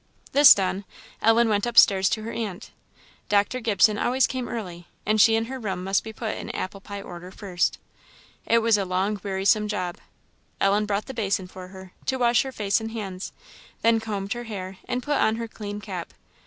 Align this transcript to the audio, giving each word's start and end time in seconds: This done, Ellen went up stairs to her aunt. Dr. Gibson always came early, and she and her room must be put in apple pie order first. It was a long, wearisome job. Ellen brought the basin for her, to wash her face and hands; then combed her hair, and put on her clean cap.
This 0.31 0.55
done, 0.55 0.83
Ellen 1.21 1.47
went 1.47 1.67
up 1.67 1.77
stairs 1.77 2.09
to 2.09 2.23
her 2.23 2.31
aunt. 2.31 2.71
Dr. 3.29 3.59
Gibson 3.59 3.99
always 3.99 4.25
came 4.25 4.49
early, 4.49 4.87
and 5.05 5.21
she 5.21 5.35
and 5.35 5.45
her 5.45 5.59
room 5.59 5.83
must 5.83 6.03
be 6.03 6.11
put 6.11 6.37
in 6.37 6.49
apple 6.55 6.81
pie 6.81 7.03
order 7.03 7.29
first. 7.29 7.77
It 8.47 8.63
was 8.63 8.79
a 8.79 8.83
long, 8.83 9.21
wearisome 9.23 9.67
job. 9.67 9.97
Ellen 10.59 10.87
brought 10.87 11.05
the 11.05 11.13
basin 11.13 11.45
for 11.45 11.67
her, 11.67 11.91
to 12.07 12.17
wash 12.17 12.41
her 12.41 12.51
face 12.51 12.81
and 12.81 12.89
hands; 12.93 13.31
then 13.83 13.99
combed 13.99 14.33
her 14.33 14.45
hair, 14.45 14.77
and 14.85 15.03
put 15.03 15.17
on 15.17 15.35
her 15.35 15.47
clean 15.47 15.79
cap. 15.79 16.15